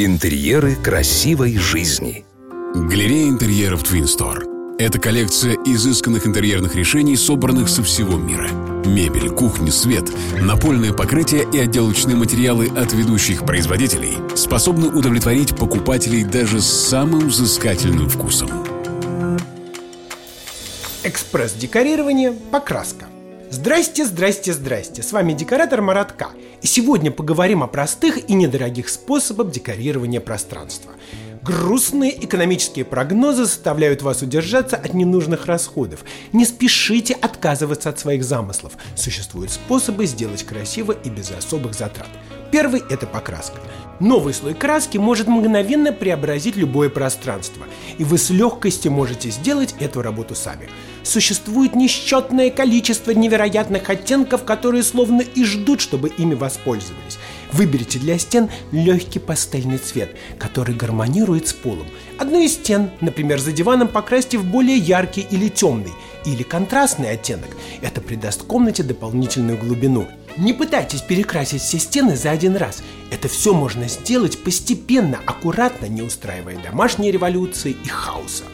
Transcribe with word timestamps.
Интерьеры 0.00 0.76
красивой 0.76 1.56
жизни. 1.56 2.24
Галерея 2.72 3.30
интерьеров 3.30 3.82
Twin 3.82 4.04
Store. 4.04 4.76
Это 4.78 5.00
коллекция 5.00 5.56
изысканных 5.66 6.24
интерьерных 6.24 6.76
решений, 6.76 7.16
собранных 7.16 7.68
со 7.68 7.82
всего 7.82 8.16
мира. 8.16 8.48
Мебель, 8.86 9.28
кухня, 9.30 9.72
свет, 9.72 10.04
напольное 10.40 10.92
покрытие 10.92 11.48
и 11.52 11.58
отделочные 11.58 12.14
материалы 12.14 12.68
от 12.68 12.92
ведущих 12.92 13.44
производителей 13.44 14.12
способны 14.36 14.86
удовлетворить 14.86 15.56
покупателей 15.56 16.22
даже 16.22 16.60
с 16.60 16.66
самым 16.66 17.26
взыскательным 17.26 18.08
вкусом. 18.08 18.50
Экспресс-декорирование, 21.02 22.30
покраска. 22.52 23.06
Здрасте, 23.50 24.04
здрасте, 24.04 24.52
здрасте. 24.52 25.02
С 25.02 25.12
вами 25.12 25.32
декоратор 25.32 25.80
Маратка. 25.80 26.28
И 26.60 26.66
сегодня 26.66 27.10
поговорим 27.10 27.62
о 27.62 27.66
простых 27.66 28.28
и 28.28 28.34
недорогих 28.34 28.90
способах 28.90 29.50
декорирования 29.50 30.20
пространства. 30.20 30.92
Грустные 31.42 32.24
экономические 32.24 32.84
прогнозы 32.84 33.44
заставляют 33.44 34.02
вас 34.02 34.20
удержаться 34.20 34.76
от 34.76 34.92
ненужных 34.92 35.46
расходов. 35.46 36.04
Не 36.34 36.44
спешите 36.44 37.14
отказываться 37.14 37.88
от 37.88 37.98
своих 37.98 38.22
замыслов. 38.22 38.74
Существуют 38.94 39.50
способы 39.50 40.04
сделать 40.04 40.44
красиво 40.44 40.92
и 40.92 41.08
без 41.08 41.30
особых 41.30 41.72
затрат. 41.72 42.10
Первый– 42.52 42.82
это 42.90 43.06
покраска. 43.06 43.60
Новый 44.00 44.32
слой 44.32 44.54
краски 44.54 44.96
может 44.96 45.26
мгновенно 45.26 45.92
преобразить 45.92 46.54
любое 46.54 46.88
пространство, 46.88 47.66
и 47.98 48.04
вы 48.04 48.16
с 48.16 48.30
легкостью 48.30 48.92
можете 48.92 49.30
сделать 49.30 49.74
эту 49.80 50.02
работу 50.02 50.36
сами. 50.36 50.68
Существует 51.02 51.74
несчетное 51.74 52.50
количество 52.50 53.10
невероятных 53.10 53.90
оттенков, 53.90 54.44
которые 54.44 54.84
словно 54.84 55.22
и 55.22 55.44
ждут, 55.44 55.80
чтобы 55.80 56.10
ими 56.10 56.34
воспользовались. 56.34 57.18
Выберите 57.52 57.98
для 57.98 58.18
стен 58.18 58.50
легкий 58.72 59.18
пастельный 59.18 59.78
цвет, 59.78 60.14
который 60.38 60.74
гармонирует 60.74 61.48
с 61.48 61.52
полом. 61.52 61.86
Одну 62.18 62.42
из 62.42 62.54
стен, 62.54 62.90
например, 63.00 63.38
за 63.38 63.52
диваном 63.52 63.88
покрасьте 63.88 64.38
в 64.38 64.44
более 64.44 64.76
яркий 64.76 65.26
или 65.30 65.48
темный, 65.48 65.92
или 66.26 66.42
контрастный 66.42 67.10
оттенок. 67.10 67.48
Это 67.80 68.00
придаст 68.00 68.42
комнате 68.42 68.82
дополнительную 68.82 69.58
глубину. 69.58 70.08
Не 70.36 70.52
пытайтесь 70.52 71.00
перекрасить 71.00 71.62
все 71.62 71.78
стены 71.78 72.16
за 72.16 72.30
один 72.30 72.56
раз. 72.56 72.82
Это 73.10 73.28
все 73.28 73.54
можно 73.54 73.88
сделать 73.88 74.42
постепенно, 74.42 75.18
аккуратно, 75.26 75.86
не 75.86 76.02
устраивая 76.02 76.58
домашней 76.58 77.10
революции 77.10 77.76
и 77.84 77.88
хаоса. 77.88 78.44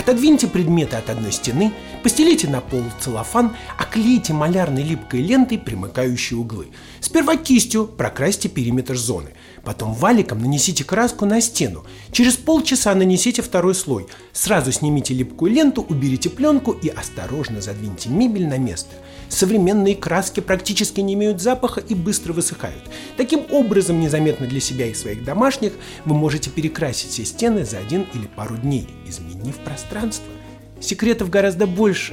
Отодвиньте 0.00 0.46
предметы 0.46 0.96
от 0.96 1.10
одной 1.10 1.30
стены, 1.30 1.74
постелите 2.02 2.48
на 2.48 2.62
пол 2.62 2.82
целлофан, 3.02 3.54
оклейте 3.76 4.32
малярной 4.32 4.82
липкой 4.82 5.20
лентой 5.20 5.58
примыкающие 5.58 6.38
углы. 6.38 6.68
Сперва 7.00 7.36
кистью 7.36 7.86
прокрасьте 7.86 8.48
периметр 8.48 8.96
зоны, 8.96 9.34
потом 9.62 9.92
валиком 9.92 10.40
нанесите 10.40 10.84
краску 10.84 11.26
на 11.26 11.42
стену. 11.42 11.84
Через 12.12 12.36
полчаса 12.36 12.94
нанесите 12.94 13.42
второй 13.42 13.74
слой. 13.74 14.06
Сразу 14.32 14.72
снимите 14.72 15.14
липкую 15.14 15.52
ленту, 15.52 15.82
уберите 15.88 16.28
пленку 16.28 16.72
и 16.72 16.88
осторожно 16.88 17.60
задвиньте 17.60 18.08
мебель 18.08 18.48
на 18.48 18.58
место– 18.58 18.94
Современные 19.30 19.94
краски 19.94 20.40
практически 20.40 21.00
не 21.00 21.14
имеют 21.14 21.40
запаха 21.40 21.80
и 21.80 21.94
быстро 21.94 22.32
высыхают. 22.32 22.82
Таким 23.16 23.46
образом, 23.52 24.00
незаметно 24.00 24.46
для 24.46 24.58
себя 24.58 24.86
и 24.86 24.94
своих 24.94 25.24
домашних, 25.24 25.72
вы 26.04 26.16
можете 26.16 26.50
перекрасить 26.50 27.12
все 27.12 27.24
стены 27.24 27.64
за 27.64 27.78
один 27.78 28.08
или 28.12 28.26
пару 28.26 28.56
дней, 28.56 28.88
изменив 29.06 29.56
пространство. 29.58 30.26
Секретов 30.80 31.30
гораздо 31.30 31.68
больше, 31.68 32.12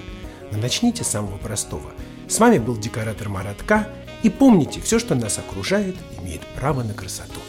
но 0.52 0.60
начните 0.60 1.04
с 1.04 1.08
самого 1.08 1.38
простого. 1.38 1.92
С 2.30 2.38
вами 2.38 2.60
был 2.60 2.78
декоратор 2.78 3.30
Маратка, 3.30 3.90
и 4.22 4.30
помните, 4.30 4.80
все, 4.80 5.00
что 5.00 5.16
нас 5.16 5.40
окружает, 5.40 5.96
имеет 6.22 6.42
право 6.56 6.84
на 6.84 6.94
красоту. 6.94 7.40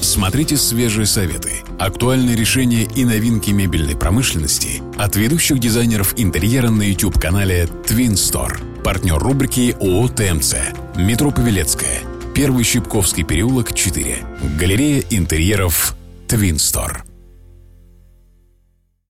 Смотрите 0.00 0.56
свежие 0.56 1.06
советы, 1.06 1.62
актуальные 1.78 2.36
решения 2.36 2.84
и 2.84 3.04
новинки 3.04 3.50
мебельной 3.50 3.96
промышленности 3.96 4.82
от 4.96 5.16
ведущих 5.16 5.58
дизайнеров 5.58 6.14
интерьера 6.16 6.70
на 6.70 6.82
YouTube-канале 6.82 7.68
Twin 7.86 8.12
Store. 8.12 8.82
Партнер 8.82 9.18
рубрики 9.18 9.76
ООО 9.80 10.08
«ТМЦ». 10.08 10.54
Метро 10.96 11.30
Павелецкая. 11.30 12.00
Первый 12.34 12.64
Щипковский 12.64 13.24
переулок, 13.24 13.74
4. 13.74 14.18
Галерея 14.58 15.04
интерьеров 15.10 15.94
«Твинстор». 16.28 17.07